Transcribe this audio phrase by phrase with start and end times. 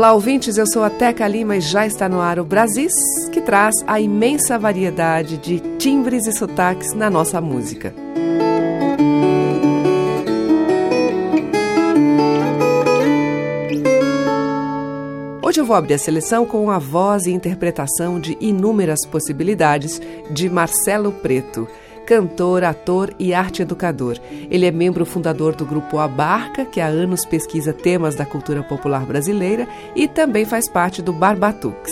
[0.00, 2.94] Olá, ouvintes, eu sou a Teca Lima e já está no ar o Brasis,
[3.30, 7.94] que traz a imensa variedade de timbres e sotaques na nossa música.
[15.42, 20.48] Hoje eu vou abrir a seleção com a voz e interpretação de inúmeras possibilidades de
[20.48, 21.68] Marcelo Preto
[22.10, 24.18] cantor, ator e arte educador.
[24.50, 29.06] Ele é membro fundador do grupo Abarca, que há anos pesquisa temas da cultura popular
[29.06, 31.88] brasileira e também faz parte do Barbatux.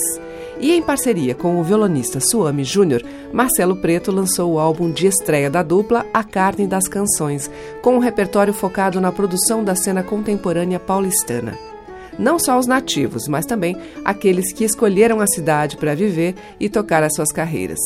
[0.58, 3.00] E em parceria com o violonista Suami Júnior,
[3.32, 7.48] Marcelo Preto lançou o álbum de estreia da dupla A Carne das Canções,
[7.80, 11.56] com um repertório focado na produção da cena contemporânea paulistana
[12.18, 17.02] não só os nativos, mas também aqueles que escolheram a cidade para viver e tocar
[17.02, 17.78] as suas carreiras.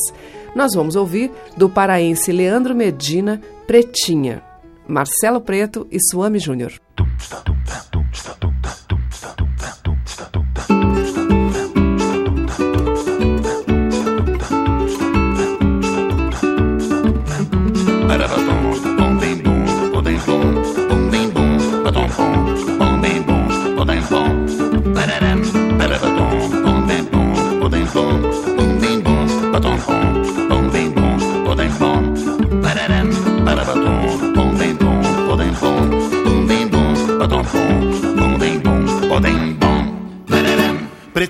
[0.55, 4.41] Nós vamos ouvir do paraense Leandro Medina, Pretinha,
[4.87, 6.73] Marcelo Preto e Suami Júnior.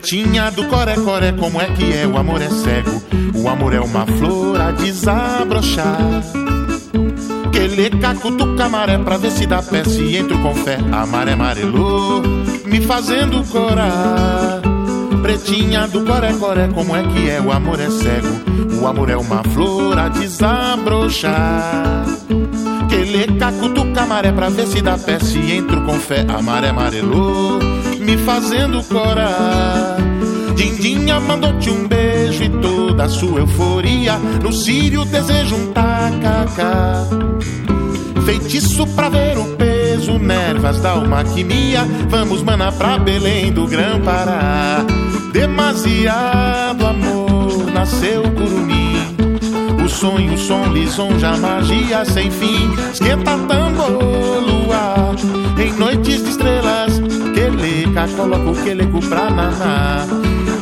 [0.04, 2.06] Pretinha do coré-coré, como é que é?
[2.06, 3.02] O amor é cego,
[3.34, 6.22] o amor é uma flor a desabrochar.
[7.53, 10.78] Queleca, cutuca maré pra ver se dá pé, se entro com fé.
[10.91, 12.22] A maré amarelou,
[12.66, 14.59] me fazendo corar.
[15.22, 17.40] Pretinha do coré-coré, como é que é?
[17.40, 22.03] O amor é cego, o amor é uma flor a desabrochar.
[22.90, 26.25] Queleca, cutuca maré pra ver se dá pé, se entro com fé.
[26.28, 29.97] A maré amarelou me fazendo corar.
[30.56, 34.18] Dindinha mandou-te um beijo e toda a sua euforia.
[34.41, 37.06] No Sírio desejo um tacacá.
[38.25, 41.86] Feitiço pra ver o peso, nervas da almaquimia.
[42.09, 44.85] Vamos, mana, pra Belém do Grão Pará.
[45.31, 48.94] Demasiado amor, nasceu curumim.
[49.84, 52.72] O sonho, o som, lisonja, magia sem fim.
[52.94, 55.16] Esquenta tambor, luar,
[55.58, 56.62] em noites de estrelas
[57.94, 60.08] Queleca, coloca o queleco pra naná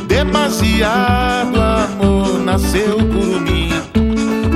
[0.06, 3.70] Demasiado amor, nasceu curumim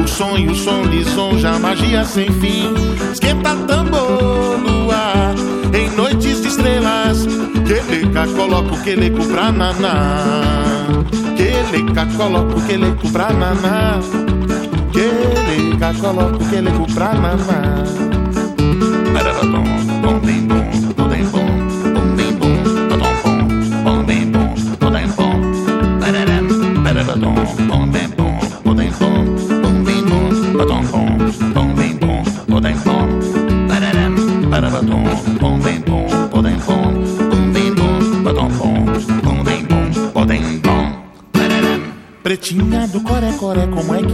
[0.02, 2.74] O sonho, o som, lisonja, magia sem fim.
[3.12, 4.56] Esquenta tambor
[5.72, 7.26] em noites de estrelas.
[7.66, 10.86] Queleca, coloca o queleco pra naná
[11.36, 14.00] Queleca, coloca o queleco pra naná
[14.92, 18.15] Queleca, coloca o queleco pra naná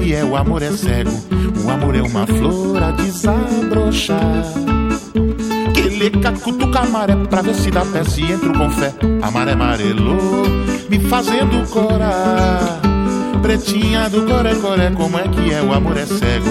[0.03, 0.25] como é?
[0.25, 1.13] O amor é cego,
[1.65, 4.45] o amor é uma flor a desabrochar.
[5.73, 8.93] Queleca, cutuca maré pra ver se dá pé, se entro com fé.
[9.23, 10.45] A maré amarelou,
[10.91, 12.81] me fazendo corar.
[13.41, 15.63] Pretinha do coré-coré, como é que é?
[15.63, 16.51] O amor é cego,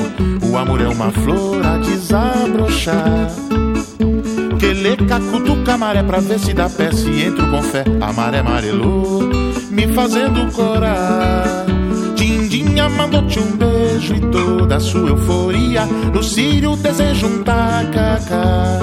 [0.49, 3.29] o amor é uma flor a desabrochar.
[4.59, 7.83] Queleca, cutuca maré pra ver se dá pé, se entro com fé.
[7.99, 9.29] A maré amarelou,
[9.69, 11.60] me fazendo corar.
[12.89, 15.87] Mandou-te um beijo e toda a sua euforia.
[16.31, 18.79] Sírio desejo um tacacá.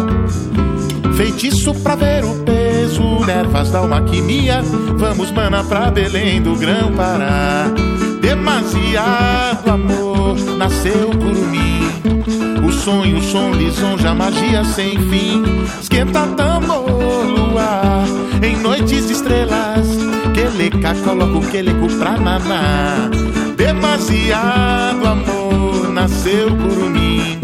[1.17, 4.62] Feitiço pra ver o peso, nervas da almaquimia.
[4.99, 7.73] Vamos, mana, pra Belém do Grão Pará.
[8.21, 11.89] Demasiado amor, nasceu curumim.
[12.67, 15.43] O sonho, o som, lisonja, magia sem fim.
[15.81, 18.05] Esquenta tambor, luar,
[18.43, 19.89] em noites de estrelas.
[20.35, 23.27] Queleca, coloca o queleco pra naná
[23.78, 27.38] demasiado amor nasceu curumim.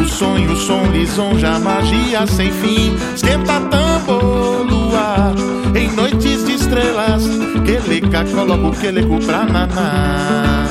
[0.00, 2.94] O sonho, o som, lisonja, magia sem fim.
[3.14, 5.34] Esquenta tambor, luar,
[5.74, 7.24] em noites de estrelas.
[7.64, 10.66] Queleca, coloca o queleco pra naná.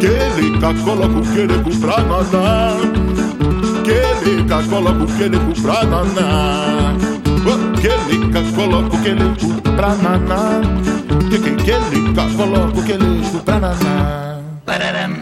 [0.00, 2.76] Queleca, coloca o queleco pra naná.
[3.84, 6.94] Queleca, coloca o queleco pra naná.
[7.42, 10.60] Oh, queleca, coloca o queleco pra naná.
[11.30, 14.29] Queleca, coloca o queleco pra naná.
[14.80, 15.19] da da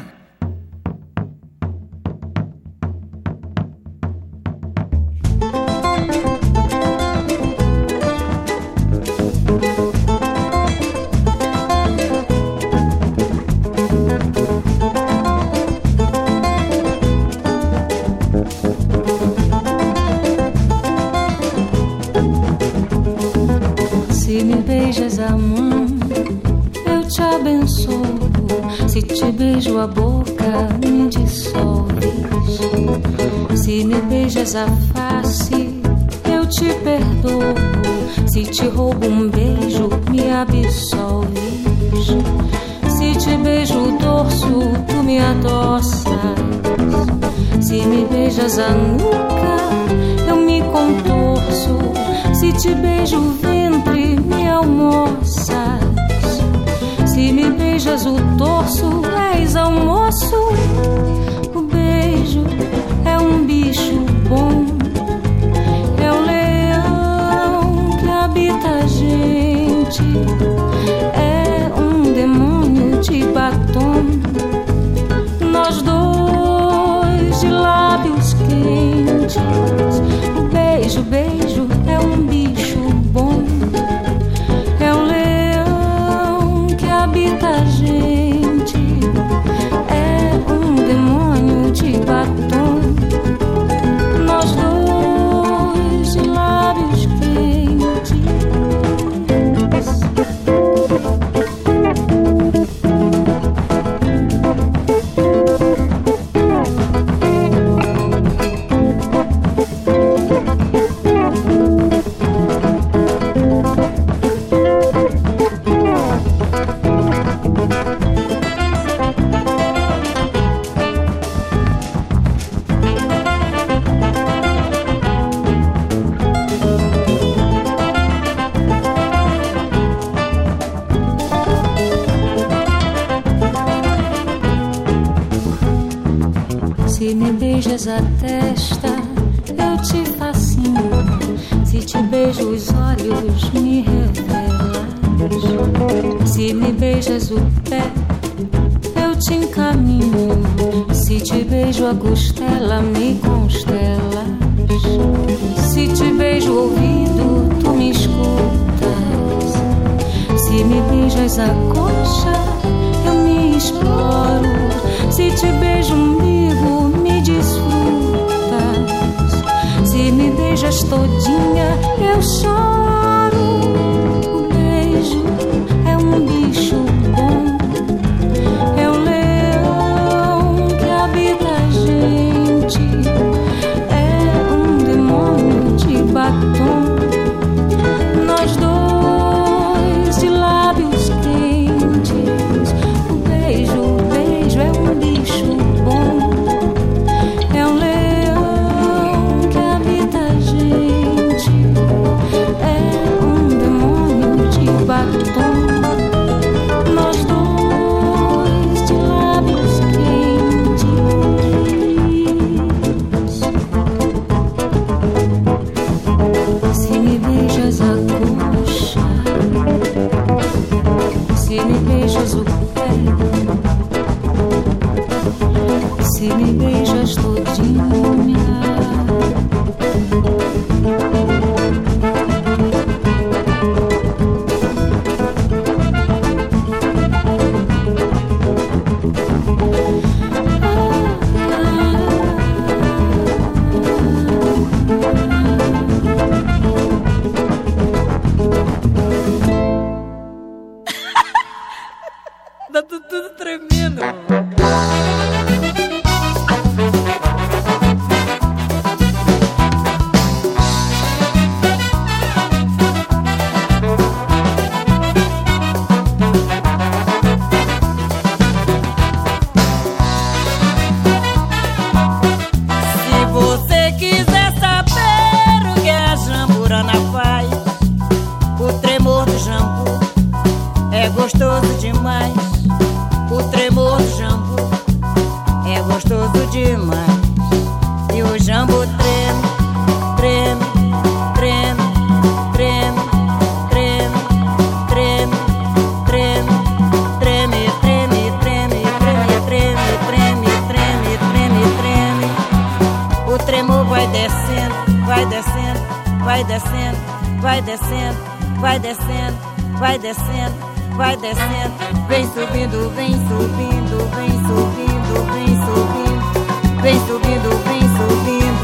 [311.58, 318.62] descendo, vem subindo, vem subindo, vem subindo, vem subindo, vem subindo, vem subindo,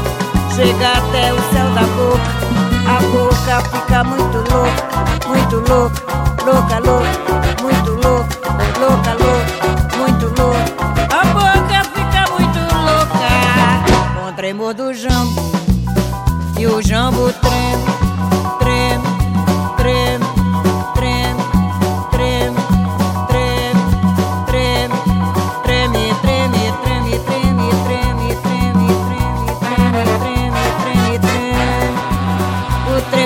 [0.55, 2.31] chega até o céu da boca,
[2.87, 6.01] a boca fica muito louca, muito louca,
[6.45, 8.35] louca, louca, muito louca,
[8.79, 10.63] louca, louca, muito louca,
[11.11, 13.29] a boca fica muito louca,
[14.21, 15.51] com tremor do jambo
[16.57, 17.85] e o jambo treme,
[18.59, 19.03] treme,
[19.77, 20.24] treme,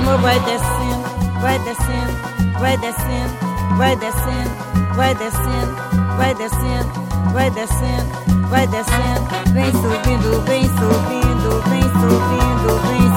[0.10, 1.06] Tremor vai descendo,
[1.40, 3.38] vai descendo, vai descendo,
[3.78, 4.50] vai descendo,
[4.96, 5.76] vai descendo,
[6.18, 6.90] vai descendo,
[7.32, 13.10] vai descendo, vai descendo, vem subindo, vem subindo, vem subindo, vem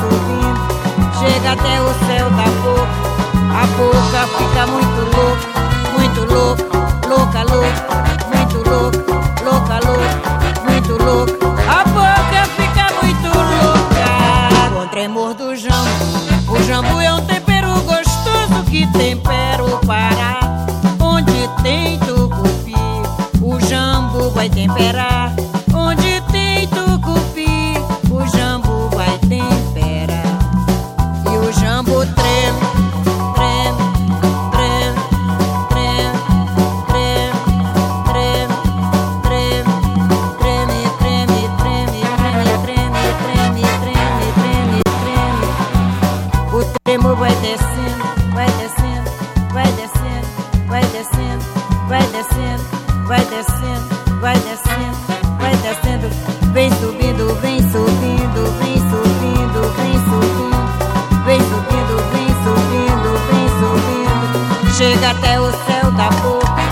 [1.18, 2.94] chega até o céu da boca.
[3.54, 5.46] A boca fica muito louca,
[5.96, 6.64] muito louca,
[7.08, 7.82] louca, louca,
[8.34, 9.00] muito louca,
[9.42, 11.51] louca, louca, muito louca.
[16.72, 20.40] Jambu é um tempero gostoso que tempera o Pará.
[20.98, 22.72] Onde tem tucupi,
[23.42, 25.34] o jambu vai temperar.
[51.92, 52.64] vai descendo,
[53.06, 54.96] vai descendo, vai descendo,
[55.38, 56.08] vai descendo,
[56.54, 60.72] vem subindo, vem subindo, vem subindo, vem subindo,
[61.26, 66.62] vem subindo, vem subindo, vem subindo, chega até o céu da boca,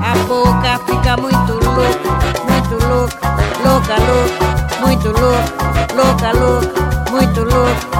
[0.00, 2.10] a boca fica muito louca,
[2.48, 3.18] muito louca,
[3.64, 4.46] louca, louca,
[4.80, 5.56] muito louca,
[5.96, 7.97] louca, louca, muito louca.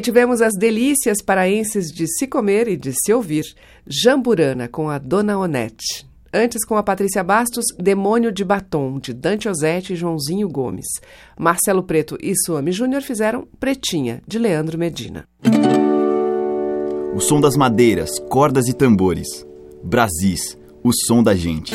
[0.00, 3.44] Aí tivemos as delícias paraenses de se comer e de se ouvir.
[3.86, 6.08] Jamburana, com a Dona Onete.
[6.32, 10.86] Antes, com a Patrícia Bastos, Demônio de Batom, de Dante Ozete e Joãozinho Gomes.
[11.38, 15.24] Marcelo Preto e Suami Júnior fizeram Pretinha, de Leandro Medina.
[17.14, 19.44] O som das madeiras, cordas e tambores.
[19.82, 21.74] Brasis, o som da gente.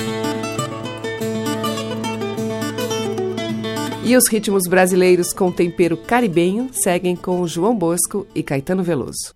[4.08, 9.35] E os ritmos brasileiros com tempero caribenho seguem com João Bosco e Caetano Veloso.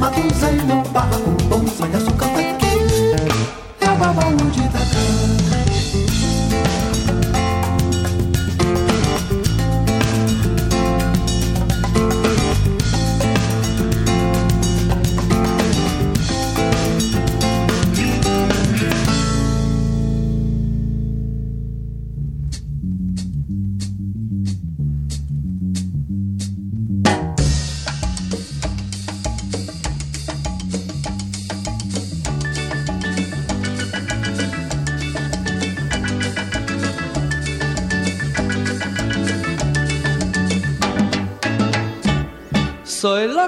[0.00, 2.39] Baga se matuzinho, barra com bom, sonha sucata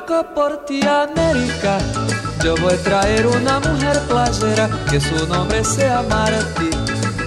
[0.02, 1.78] loco por ti, América.
[2.42, 6.70] Yo voy a traer una mujer playera que su nombre sea Martí,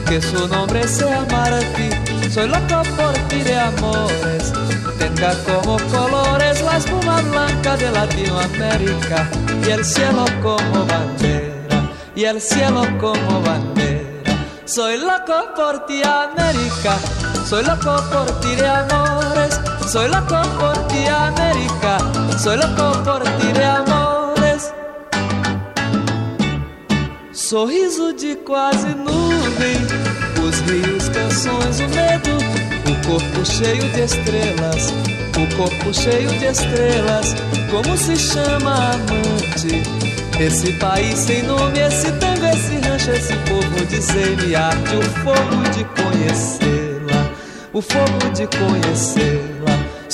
[0.08, 1.90] que su nombre sea Martí.
[2.30, 4.54] Soy loco por ti de amores,
[4.98, 9.30] tenga como colores la espuma blanca de Latinoamérica
[9.66, 14.34] y el cielo como bandera, y el cielo como bandera.
[14.66, 16.98] Soy loco por ti, América.
[17.48, 19.35] Soy loco por ti de amores
[19.96, 21.98] soy loco por ti, América.
[22.38, 24.74] Soy loco por ti de amores.
[27.32, 29.78] Sorriso de quase nuvem.
[30.44, 32.36] Os rios, canções, o medo.
[32.92, 34.94] O corpo cheio de estrelas.
[35.42, 37.34] O corpo cheio de estrelas.
[37.72, 39.82] Como se chama amante?
[40.38, 45.86] Esse país sem nome, esse tango, esse rancho, esse povo de semear-te o fogo de
[45.96, 47.32] conhecê-la,
[47.72, 49.55] o fogo de conhecê-la.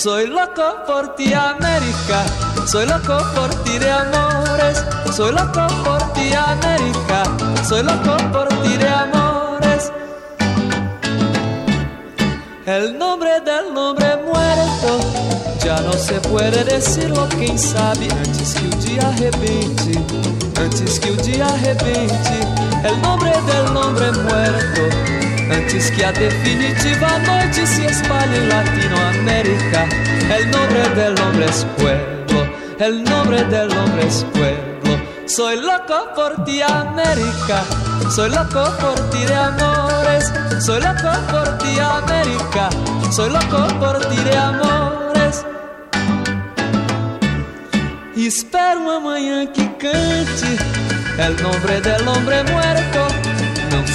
[0.01, 2.25] Soy loco por ti, América.
[2.65, 4.83] Soy loco por ti de amores.
[5.15, 7.21] Soy loco por ti, América.
[7.63, 9.91] Soy loco por ti de amores.
[12.65, 14.99] El nombre del nombre muerto
[15.63, 19.91] já não se puede decirlo, quem sabe antes que o dia arrebente,
[20.59, 22.39] antes que o dia arrebente,
[22.83, 25.20] el nombre del nombre muerto
[25.51, 29.85] Antes que a definitiva noite se espalhe en Latinoamérica,
[30.37, 32.47] el nombre del hombre es pueblo,
[32.79, 34.97] el nombre del hombre es pueblo.
[35.25, 37.63] Soy loco por ti, América,
[38.09, 42.69] soy loco por ti de amores, soy loco por ti, América,
[43.11, 45.45] soy loco por ti de amores.
[48.15, 50.51] E espero amanhã que cante
[51.17, 53.20] el nombre del hombre muerto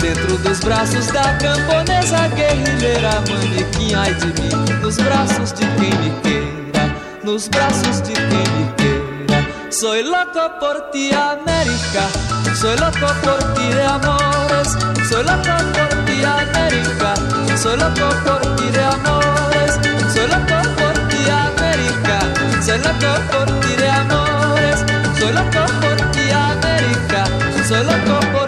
[0.00, 4.80] Dentro dos braços da camponesa guerrilheira Manequim, ai de mim.
[4.80, 9.68] Nos braços de quem me queira Nos braços de quem me queira.
[9.70, 12.08] Soy loco por ti, América.
[12.54, 14.76] Soy loco por ti de amores.
[15.08, 17.14] Soy loco por ti, América.
[17.56, 19.78] Soy loco por ti de amores.
[20.12, 22.18] Soy loco por ti, América.
[22.64, 24.84] Soy loco por ti de amores.
[25.18, 27.24] Soy loco por ti, América.
[27.68, 28.47] Soy loco por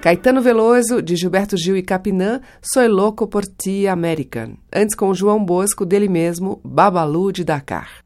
[0.00, 4.54] Caetano Veloso, de Gilberto Gil e Capinã, Soy Louco por Ti American.
[4.74, 8.02] Antes com João Bosco, dele mesmo, Babalu de Dakar.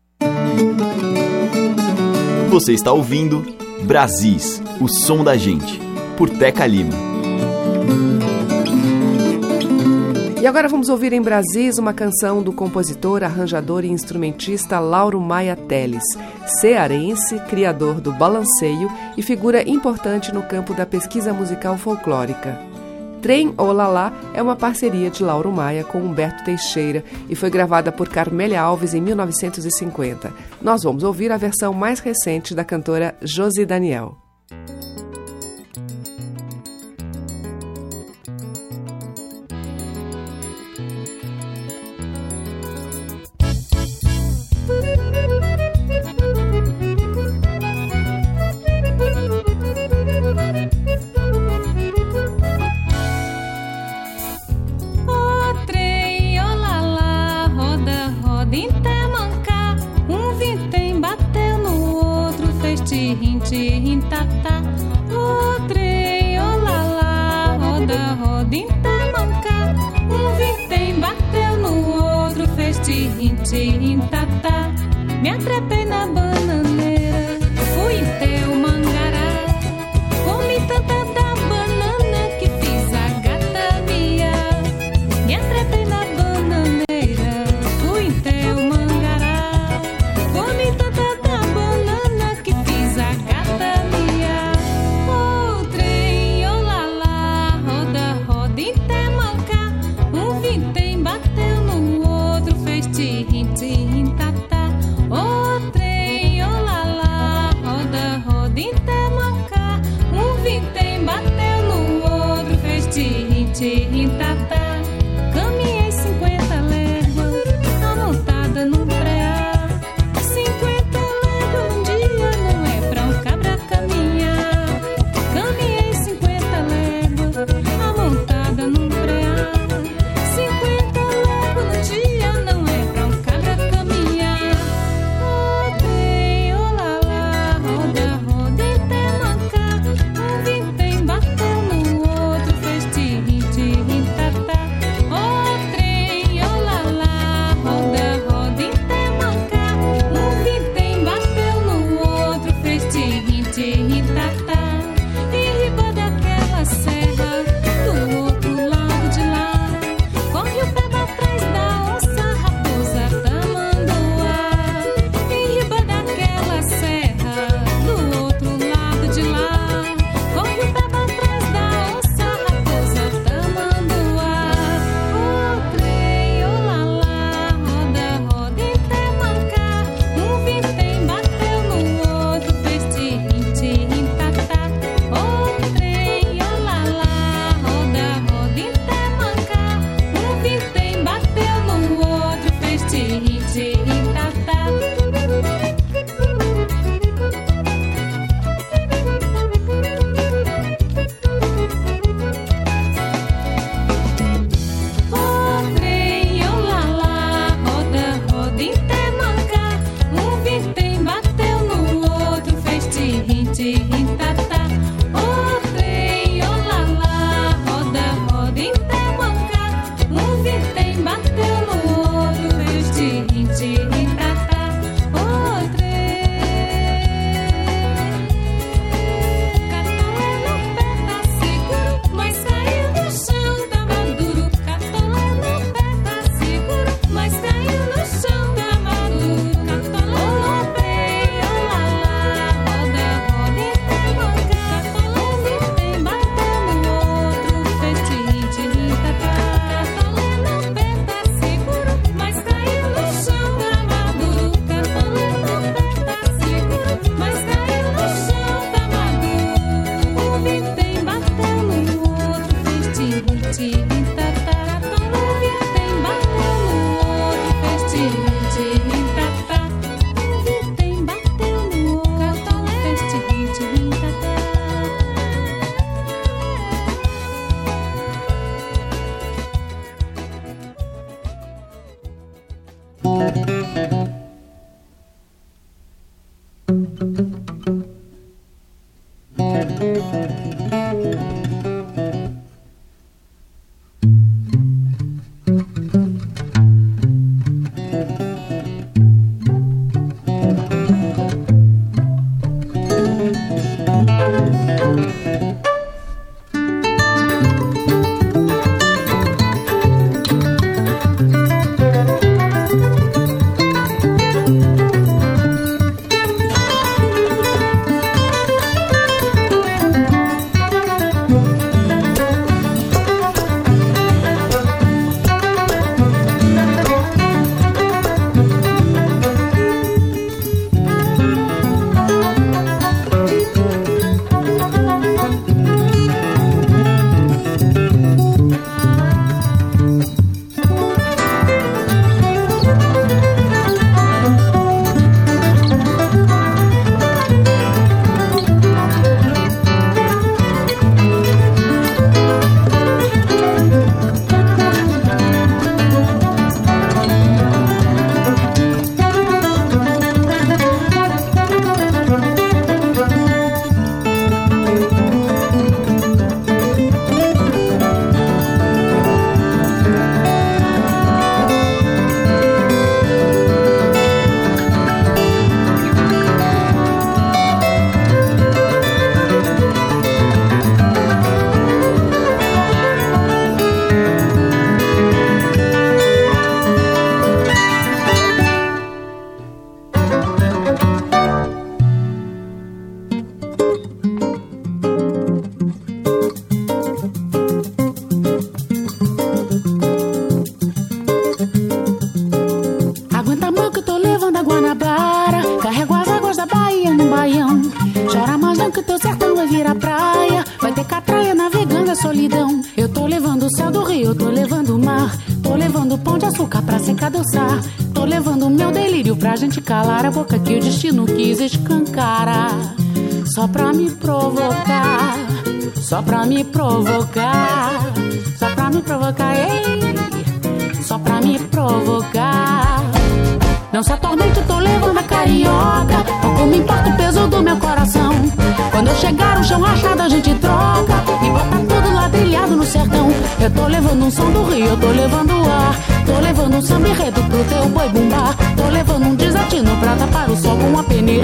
[2.50, 3.44] Você está ouvindo
[3.84, 5.80] Brasis, o som da gente,
[6.16, 6.94] por Teca Lima.
[10.44, 15.56] E agora vamos ouvir em Brasis uma canção do compositor, arranjador e instrumentista Lauro Maia
[15.56, 16.04] Teles,
[16.60, 22.60] cearense, criador do balanceio e figura importante no campo da pesquisa musical folclórica.
[23.22, 28.10] Trem Olalá é uma parceria de Lauro Maia com Humberto Teixeira e foi gravada por
[28.10, 30.30] Carmélia Alves em 1950.
[30.60, 34.23] Nós vamos ouvir a versão mais recente da cantora Josi Daniel.
[63.92, 64.62] intacta.
[65.10, 69.74] o trem, olalá, roda, roda, intamanca.
[70.10, 73.36] Um vintém bateu no outro, fez tirrim,
[73.92, 74.72] intacta.
[75.22, 76.33] Me atrapei na banca.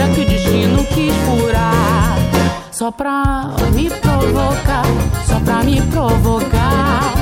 [0.08, 2.16] Que o destino quis furar.
[2.70, 4.84] Só pra me provocar,
[5.26, 7.12] só pra me provocar,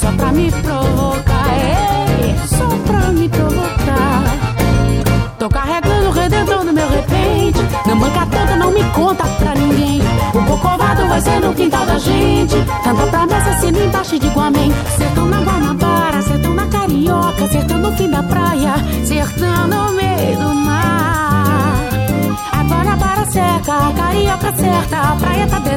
[0.00, 4.22] só pra me provocar, ei, só pra me provocar.
[5.38, 7.60] Tô carregando o redentor no meu repente.
[7.86, 10.00] Não banca tanto, não me conta pra ninguém.
[10.32, 12.56] O cocovado vai ser no quintal da gente.
[12.82, 14.72] Tanta promessa assina embaixo de Guamém.
[14.96, 20.54] Sertão na Guanabara, sertão na Carioca, sertão no fim da praia, sertão no meio do
[20.54, 21.03] mar.
[23.34, 25.73] Seca, Carioca certa, praia tá deserta.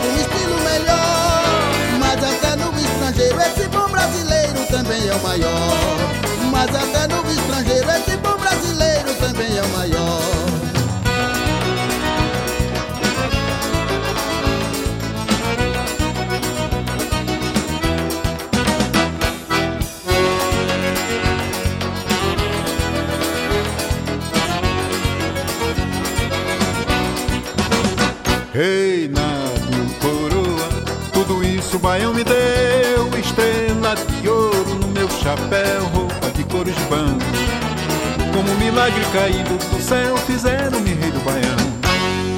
[0.00, 1.42] Um estilo melhor.
[1.98, 5.78] Mas até no estrangeiro esse bom brasileiro também é o maior.
[6.50, 10.22] Mas até no estrangeiro esse bom brasileiro também é o maior.
[28.54, 28.91] Reinado,
[35.22, 37.18] chapéu, roupa de couro de banho.
[38.34, 41.72] Como um milagre caído do céu, fizeram-me rei do baião.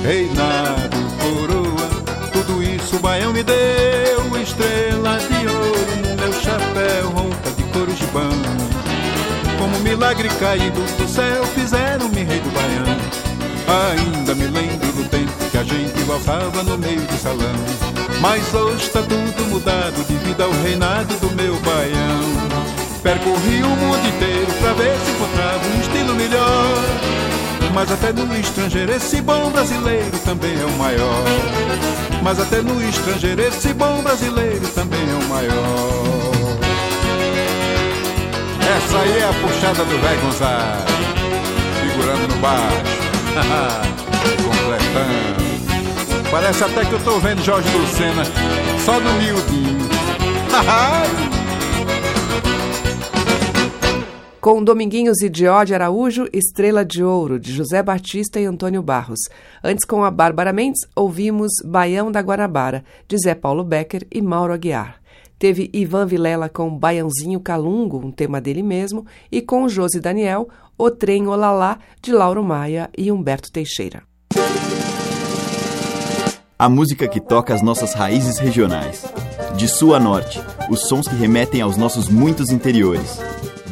[0.02, 1.88] Reinado, coroa,
[2.32, 4.14] tudo isso o baião me deu.
[4.42, 8.54] Estrela de ouro no meu chapéu, roupa de couro de banho.
[9.58, 13.24] Como um milagre caído do céu, fizeram-me rei do baião.
[13.66, 17.56] Ainda me lembro do tempo que a gente valsava no meio do salão.
[18.20, 22.23] Mas hoje está tudo mudado devido ao reinado do meu baião.
[23.24, 26.84] Percorri o mundo inteiro pra ver se encontrava um estilo melhor.
[27.72, 31.24] Mas até no estrangeiro esse bom brasileiro também é o maior.
[32.22, 36.04] Mas até no estrangeiro esse bom brasileiro também é o maior.
[38.76, 40.84] Essa aí é a puxada do velho Gonzaga,
[41.80, 42.76] segurando no baixo.
[44.44, 46.30] Completando.
[46.30, 48.24] Parece até que eu tô vendo Jorge Lucena
[48.84, 49.88] só no miudinho.
[54.44, 59.20] Com Dominguinhos e Diode Araújo, Estrela de Ouro, de José Batista e Antônio Barros.
[59.64, 64.52] Antes, com a Bárbara Mendes, ouvimos Baião da Guanabara, de Zé Paulo Becker e Mauro
[64.52, 65.00] Aguiar.
[65.38, 70.90] Teve Ivan Vilela com Baiãozinho Calungo, um tema dele mesmo, e com Josi Daniel, O
[70.90, 74.02] Trem Olalá, de Lauro Maia e Humberto Teixeira.
[76.58, 79.06] A música que toca as nossas raízes regionais.
[79.56, 83.18] De sul a norte, os sons que remetem aos nossos muitos interiores.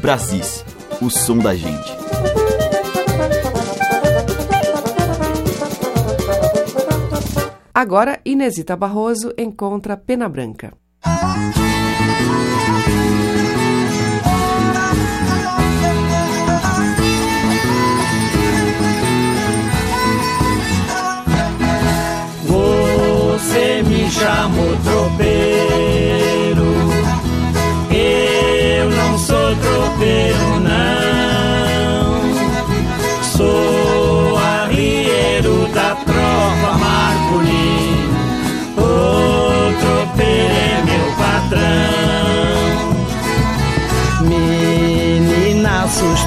[0.03, 0.65] Brasis,
[1.01, 1.97] o som da gente.
[7.73, 10.73] Agora, Inesita Barroso encontra Pena Branca.
[22.45, 25.52] Você me chamou tropeiro,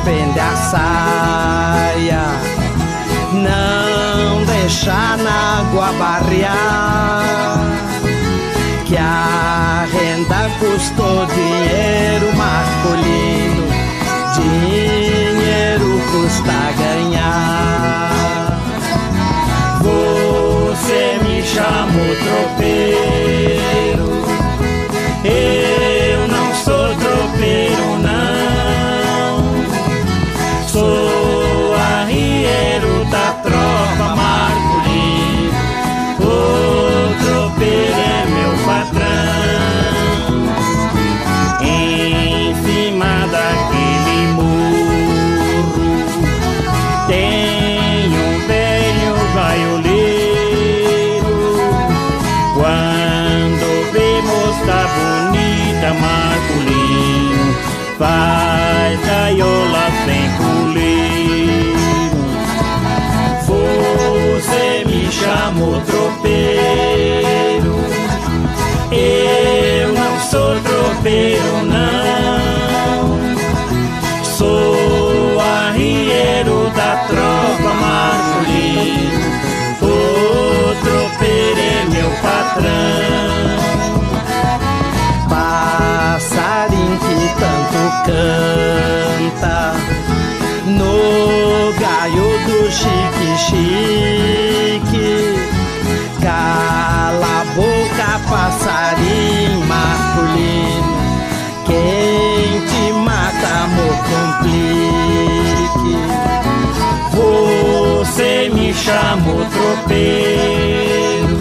[0.05, 2.25] Menina, suspende a saia,
[3.33, 7.59] não deixa na água barrear.
[8.85, 12.14] Que a renda custou dinheiro
[65.65, 67.75] chamou tropeiro,
[68.91, 73.15] eu não sou tropeiro, não.
[74.23, 79.25] Sou arrieiro da tropa Marcolino,
[79.81, 83.55] o tropeiro é meu patrão.
[85.29, 89.57] Passarinho que tanto canta
[90.65, 94.34] no gaio do chique-chique.
[96.25, 100.95] Cala a boca, passarinho masculino.
[101.67, 105.93] Quem te mata, amor, complique.
[107.13, 111.37] Você me chamou tropeiro,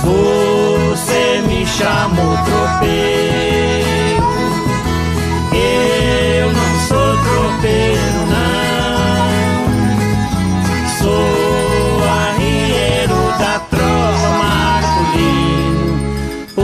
[0.02, 4.24] Você me chamou tropeiro,
[5.52, 9.64] eu não sou tropeiro, não.
[10.98, 15.84] Sou arrieiro da tropa Marcolino,
[16.56, 16.60] o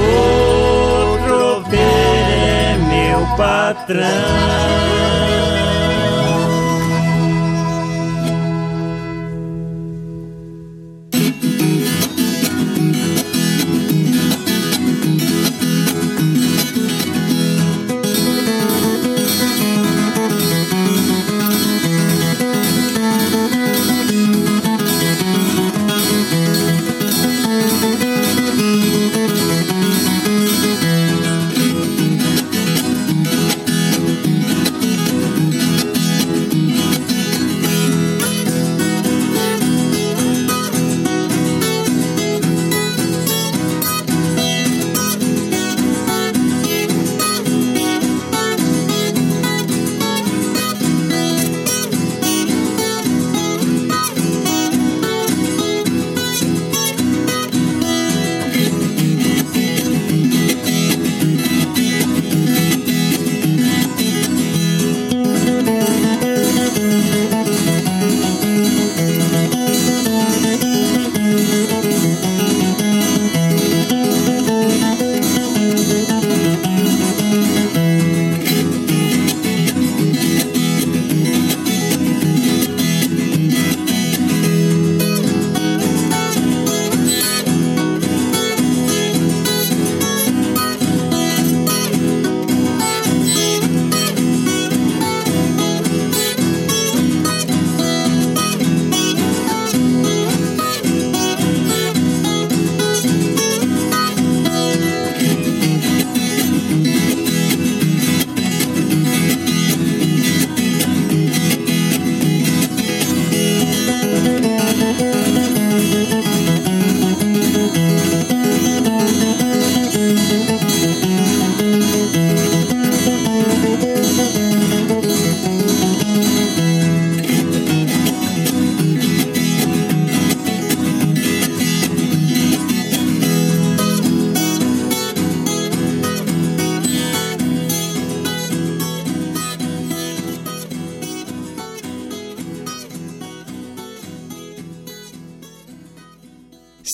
[1.26, 4.59] tropeiro é meu patrão.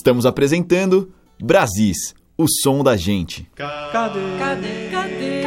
[0.06, 3.50] Estamos apresentando Brasis, o som da gente.
[3.56, 4.20] Cadê?
[4.38, 4.88] Cadê?
[4.92, 5.42] Cadê?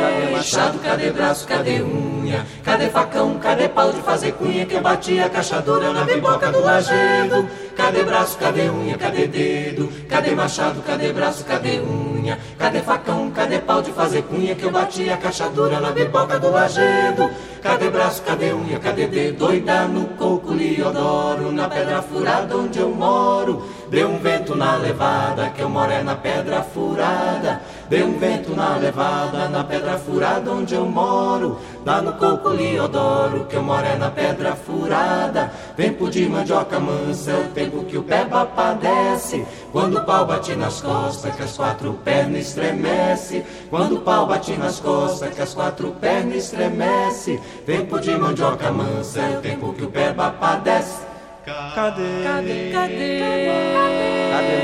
[0.00, 0.78] Cadê machado?
[0.78, 1.46] Cadê braço?
[1.46, 2.46] Cadê unha?
[2.64, 3.38] Cadê facão?
[3.38, 7.46] Cadê pau de fazer cunha que eu bati a cachadura na biboca do lajedo?
[7.76, 8.38] Cadê braço?
[8.38, 8.96] Cadê unha?
[8.96, 9.92] Cadê dedo?
[10.08, 10.80] Cadê machado?
[10.80, 11.44] Cadê braço?
[11.44, 12.11] Cadê unha?
[12.58, 13.30] Cadê facão?
[13.30, 17.30] Cadê pau de fazer cunha que eu bati a cachadura na biboca do lajedo?
[17.60, 18.22] Cadê braço?
[18.22, 18.78] Cadê unha?
[18.78, 19.38] Cadê dedo?
[19.46, 23.62] Doida no coco Liodoro, na pedra furada onde eu moro.
[23.92, 27.60] Deu um vento na levada, que eu moro é na pedra furada.
[27.90, 31.58] Deu um vento na levada, na pedra furada onde eu moro.
[31.84, 35.52] Dá no coco Liodoro, que eu moro é na pedra furada.
[35.76, 39.46] Tempo de mandioca mansa, é o tempo que o peba padece.
[39.70, 43.44] Quando o pau bate nas costas, que as quatro pernas estremece.
[43.68, 47.38] Quando o pau bate nas costas, que as quatro pernas estremece.
[47.66, 51.12] Tempo de mandioca mansa, é o tempo que o peba padece.
[51.44, 52.22] Cadê?
[52.24, 52.70] Cadê?
[52.72, 52.72] Cadê?
[52.72, 53.41] Cadê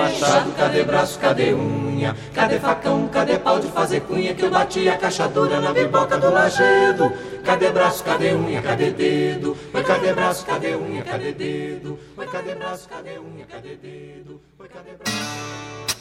[0.09, 0.53] machado?
[0.53, 1.19] Cadê braço?
[1.19, 2.17] Cadê unha?
[2.35, 3.09] Cadê facão?
[3.09, 7.13] Cadê pau de fazer cunha que eu bati a cachadura na biboca do lajedo?
[7.45, 8.03] Cadê braço?
[8.05, 8.63] Cadê unha?
[8.63, 9.57] Cadê dedo?
[9.73, 10.47] Oi, cadê braço?
[10.47, 11.03] Cadê unha?
[11.03, 11.99] Cadê dedo?
[12.17, 12.89] Oi, cadê braço?
[12.89, 13.47] Cadê unha?
[13.47, 14.41] Cadê dedo?
[14.59, 15.98] Oi, cadê braço?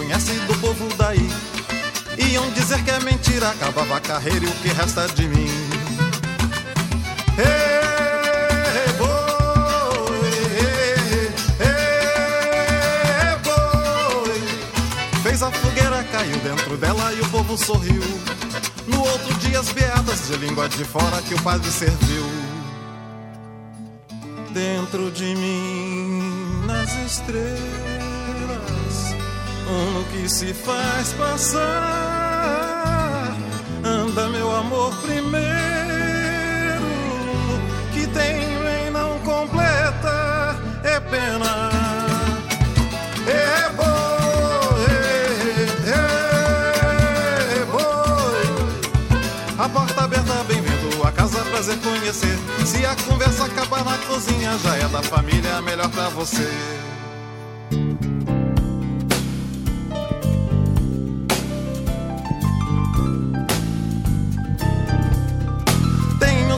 [0.00, 1.28] Conhece do povo daí,
[2.16, 5.50] iam dizer que é mentira, acabava a carreira e o que resta de mim.
[15.22, 18.02] Fez a fogueira, caiu dentro dela e o povo sorriu.
[18.86, 22.24] No outro dia, as beatas de língua de fora que o padre serviu.
[24.50, 28.09] Dentro de mim, nas estrelas,
[29.70, 31.60] um que se faz passar.
[33.84, 35.40] Anda, meu amor, primeiro,
[37.92, 41.70] que tenho em não completa, é pena.
[43.26, 44.86] É boi,
[45.86, 46.00] é,
[47.60, 48.44] é boi.
[49.58, 52.38] A porta aberta, bem-vindo a casa, prazer conhecer.
[52.66, 56.79] Se a conversa acabar na cozinha, já é da família, melhor pra você.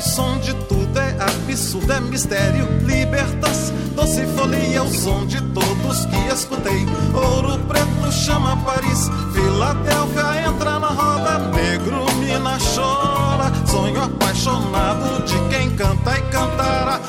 [0.02, 2.66] Som de tudo, é absurdo, é mistério.
[2.84, 6.86] Libertas, doce folia, é o som de todos que escutei.
[7.14, 11.38] Ouro preto chama Paris, Filadélfia entra na roda.
[11.50, 17.00] Negro, mina chora, sonho apaixonado de quem canta e cantará.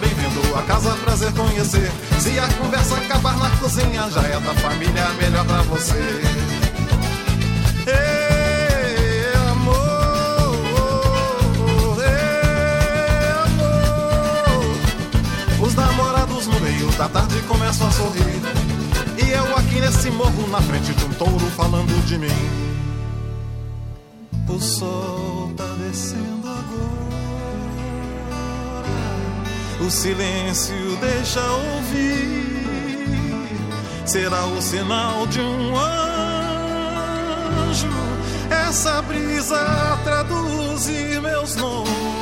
[0.00, 2.03] Bem-vindo a casa, prazer conhecer.
[2.24, 5.92] Se a conversa acabar na cozinha, já é da família, melhor pra você.
[7.86, 10.56] Ei, amor,
[12.00, 14.64] ei, amor.
[15.66, 18.40] Os namorados no meio da tarde começam a sorrir.
[19.22, 22.28] E eu aqui nesse morro, na frente de um touro, falando de mim.
[24.48, 26.43] O sol tá descendo
[29.84, 32.64] O silêncio deixa ouvir.
[34.06, 35.76] Será o sinal de um
[37.68, 37.88] anjo.
[38.48, 42.13] Essa brisa traduzir meus nomes.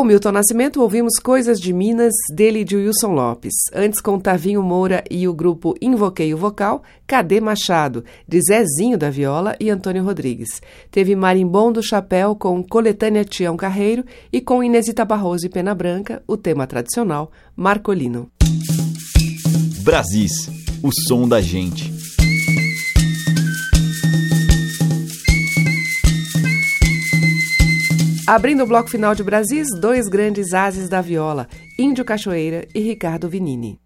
[0.00, 3.52] Com Milton Nascimento, ouvimos Coisas de Minas, dele de Wilson Lopes.
[3.70, 9.10] Antes, com Tavinho Moura e o grupo Invoquei o Vocal, Cadê Machado, de Zezinho da
[9.10, 10.62] Viola e Antônio Rodrigues.
[10.90, 16.22] Teve Marimbom do Chapéu com Coletânea Tião Carreiro e com Inesita Barroso e Pena Branca,
[16.26, 18.30] o tema tradicional, Marcolino.
[19.82, 20.48] Brasis,
[20.82, 21.99] o som da gente.
[28.30, 33.28] Abrindo o bloco final de Brasis, dois grandes ases da viola, Índio Cachoeira e Ricardo
[33.28, 33.76] Vinini.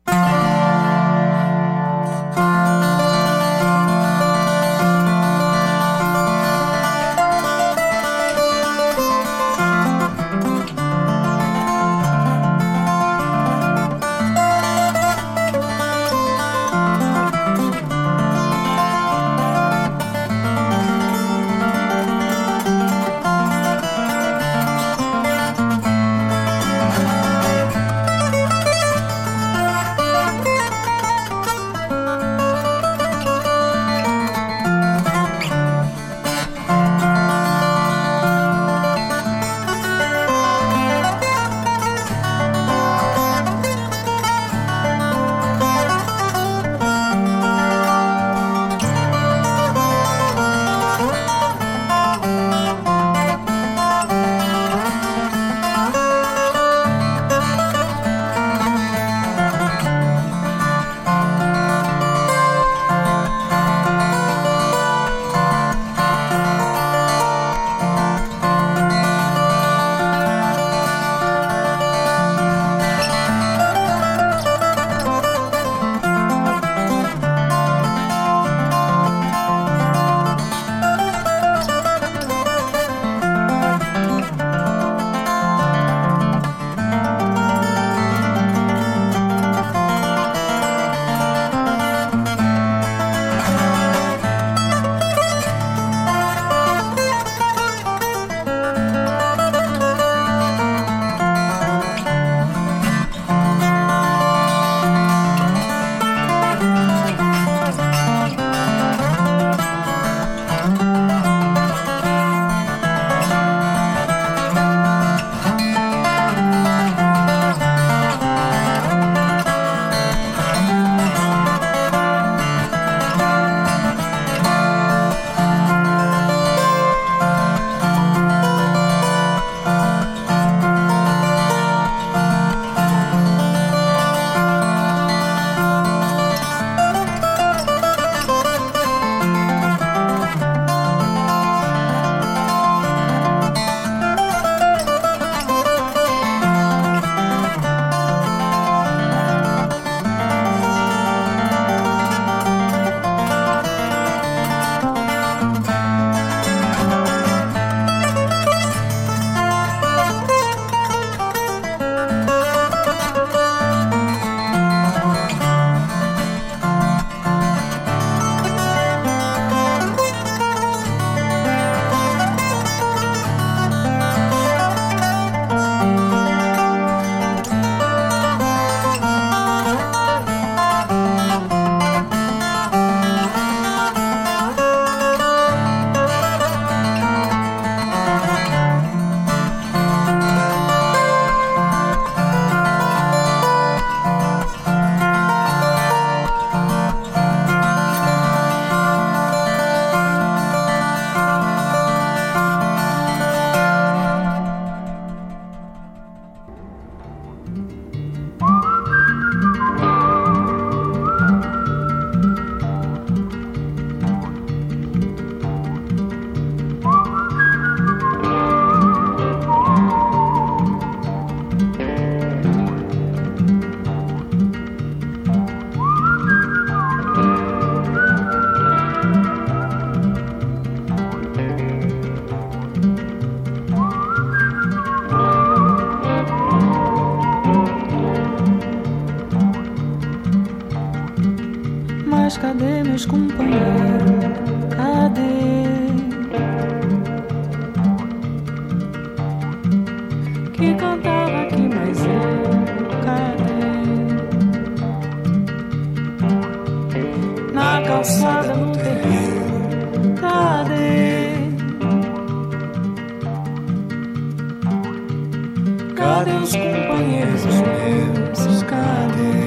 [266.14, 268.62] Cadê os companheiros meus?
[268.62, 269.43] Cadê?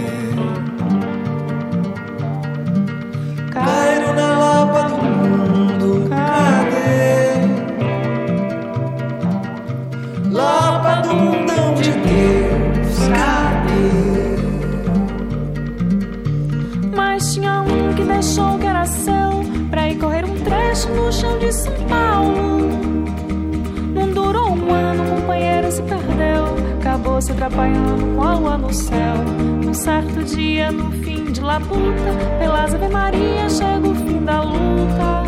[27.48, 29.16] Atrapalhando com a lua no céu.
[29.66, 35.24] Um certo dia, no fim de labuta, pelas Ave Maria chega o fim da luta.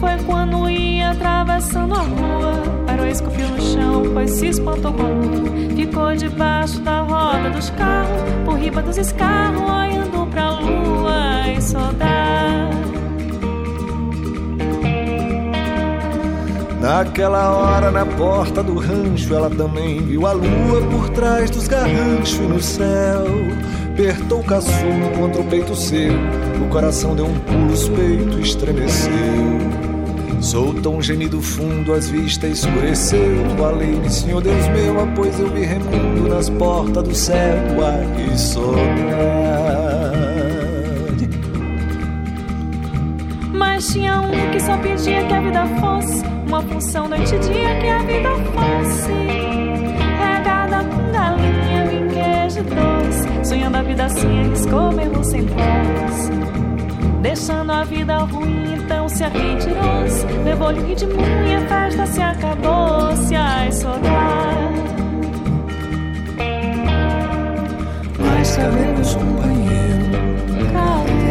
[0.00, 2.62] Foi quando ia atravessando a rua.
[2.86, 5.76] Parou, esculpiu no chão, pois se espantou com a lua.
[5.76, 12.78] Ficou debaixo da roda dos carros, por riba dos escarros, olhando pra lua e saudade.
[16.80, 22.40] Naquela hora, na porta do rancho, ela também viu a lua por trás dos garranchos
[22.40, 23.24] no céu.
[23.92, 26.12] Apertou o caçulo contra o peito seu,
[26.60, 29.12] o coração deu um pulo, os peitos estremeceu.
[30.40, 33.36] Soltou um gemido fundo, as vistas escureceu.
[33.56, 37.56] Falei, Senhor Deus meu, pois eu vi remundo nas portas do céu.
[37.84, 38.78] Ai, que saudade.
[43.52, 47.78] Mas tinha um que só pedia que a vida fosse uma função noite e dia
[47.78, 49.12] que a vida fosse
[50.18, 53.46] regada com galinha, vinho, queijo doce.
[53.46, 56.30] Sonhando a vida assim, arriscou mesmo sem pós.
[57.20, 60.24] Deixando a vida ruim, então se retirou-se.
[60.42, 61.12] Levou-lhe ritmo
[61.46, 63.34] e a festa se acabou-se.
[63.34, 64.78] Ai, saudade.
[68.18, 70.08] Mas cadê meus companheiros?
[70.72, 71.28] Cadê?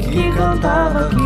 [0.00, 1.25] Que cantava que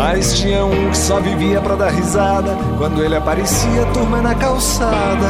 [0.00, 2.56] Mas tinha um que só vivia pra dar risada.
[2.78, 5.26] Quando ele aparecia, turma na calçada.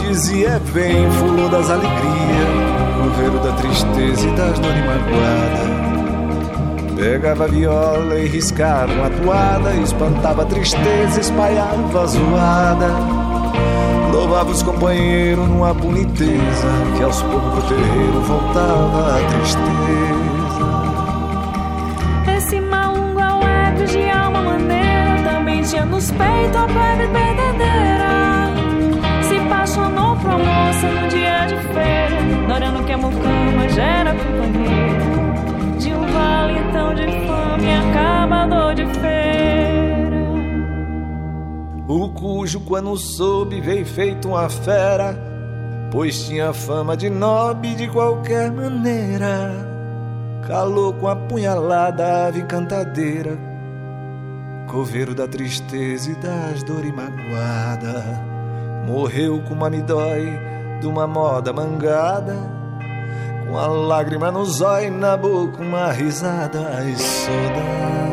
[0.00, 2.48] Dizia, vem, fulô das alegrias,
[3.04, 5.74] governo da tristeza e das dores magoadas.
[6.96, 12.88] Pegava a viola e riscava uma toada, espantava a tristeza, espalhava a zoada.
[14.12, 20.13] Louvava os companheiros numa boniteza, que aos poucos pro terreiro voltava a tristeza.
[25.86, 28.52] Nos peitos a plebe verdadeira.
[29.22, 34.14] Se apaixonou por uma moça no dia de feira, adorando que a mucama já era
[34.14, 35.04] companheira.
[35.78, 39.14] De um vale tão de fome, acabador de feira.
[41.86, 45.18] O cujo, quando soube, veio feito uma fera,
[45.90, 49.52] pois tinha fama de nobre de qualquer maneira.
[50.46, 53.38] Calou com a punhalada a ave cantadeira,
[54.74, 58.20] coveiro da tristeza e das dores magoada.
[58.84, 60.36] Morreu com uma midói
[60.80, 62.36] de uma moda mangada,
[63.46, 68.03] com a lágrima no zóio e na boca uma risada e saudade.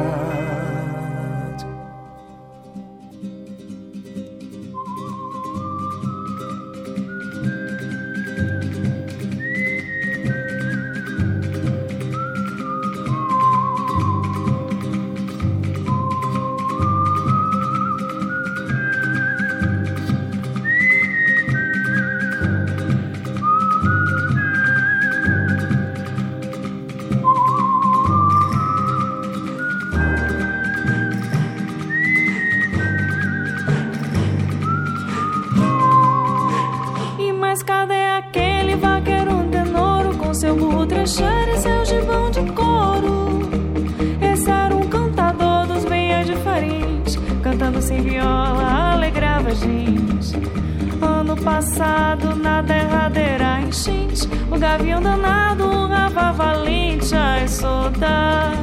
[51.72, 58.59] Passado, na derradeira enchente, o gavião danado urrava valente, ai, saudade.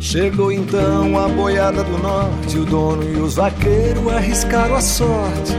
[0.00, 5.56] Chegou então a boiada do norte, o dono e os vaqueiros arriscaram a sorte.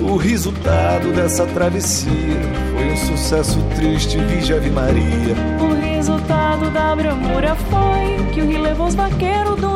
[0.00, 2.40] O resultado dessa travessia
[2.72, 5.34] foi um sucesso triste, vige Ave Maria.
[5.60, 9.75] O resultado da bramura foi que o rio levou os vaqueiros, donos,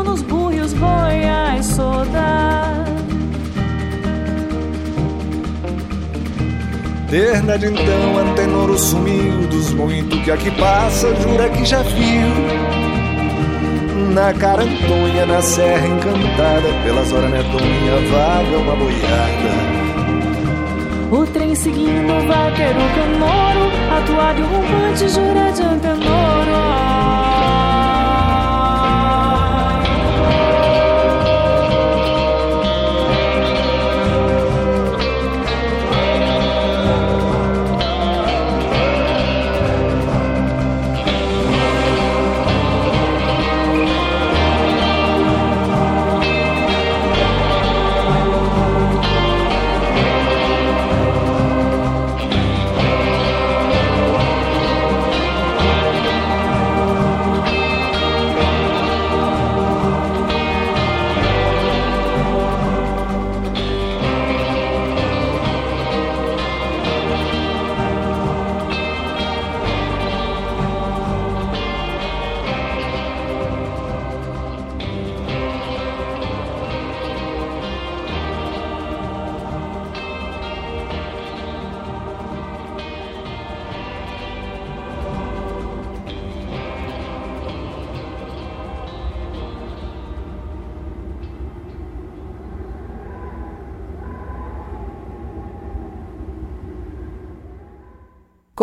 [0.80, 2.90] burros e os boi, ai, saudade.
[7.10, 12.30] Desde então Antenoro sumiu dos muito que aqui passa, jura que já viu.
[14.14, 19.80] Na carantonha, na serra encantada, pelas horas medonha vaga uma boiada.
[21.10, 26.99] O trem seguindo vai ter o canoro, atuado rompante, jura de antenoro.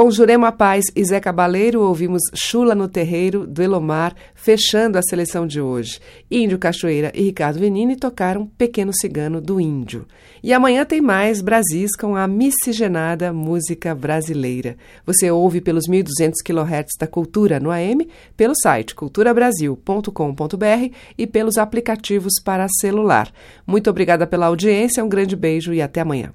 [0.08, 5.46] Com Jurema Paz e Zé Cabaleiro, ouvimos Chula no Terreiro, do Elomar, fechando a seleção
[5.46, 6.00] de hoje.
[6.32, 10.08] Índio Cachoeira e Ricardo Venini tocaram Pequeno Cigano do Índio.
[10.42, 14.78] E amanhã tem mais Brasis com a miscigenada música brasileira.
[15.06, 22.36] Você ouve pelos 1.200 kHz da Cultura no AM, pelo site culturabrasil.com.br e pelos aplicativos
[22.42, 23.30] para celular.
[23.68, 26.32] Muito obrigada pela audiência, um grande beijo e até amanhã.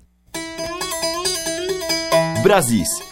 [2.43, 3.12] Brasis